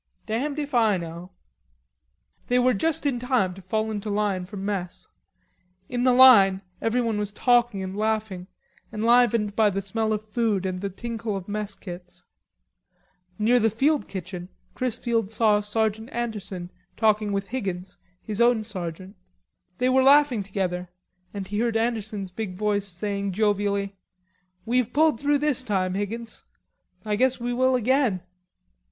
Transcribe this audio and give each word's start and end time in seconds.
"Damned 0.25 0.57
if 0.57 0.73
I 0.73 0.97
know." 0.97 1.29
They 2.47 2.57
were 2.57 2.73
just 2.73 3.05
in 3.05 3.19
time 3.19 3.53
to 3.53 3.61
fall 3.61 3.91
into 3.91 4.09
line 4.09 4.45
for 4.47 4.57
mess. 4.57 5.07
In 5.89 6.01
the 6.05 6.11
line 6.11 6.63
everyone 6.81 7.19
was 7.19 7.31
talking 7.31 7.83
and 7.83 7.95
laughing, 7.95 8.47
enlivened 8.91 9.55
by 9.55 9.69
the 9.69 9.79
smell 9.79 10.11
of 10.11 10.27
food 10.27 10.65
and 10.65 10.81
the 10.81 10.89
tinkle 10.89 11.37
of 11.37 11.47
mess 11.47 11.75
kits. 11.75 12.23
Near 13.37 13.59
the 13.59 13.69
field 13.69 14.07
kitchen 14.07 14.49
Chrisfield 14.73 15.29
saw 15.29 15.59
Sergeant 15.59 16.09
Anderson 16.11 16.71
talking 16.97 17.31
with 17.31 17.49
Higgins, 17.49 17.99
his 18.23 18.41
own 18.41 18.63
sergeant. 18.63 19.15
They 19.77 19.89
were 19.89 20.01
laughing 20.01 20.41
together, 20.41 20.89
and 21.31 21.45
he 21.45 21.59
heard 21.59 21.77
Anderson's 21.77 22.31
big 22.31 22.55
voice 22.55 22.87
saying 22.87 23.33
jovially, 23.33 23.95
"We've 24.65 24.91
pulled 24.93 25.19
through 25.19 25.37
this 25.37 25.63
time, 25.63 25.93
Higgins.... 25.93 26.43
I 27.05 27.15
guess 27.15 27.39
we 27.39 27.53
will 27.53 27.75
again." 27.75 28.21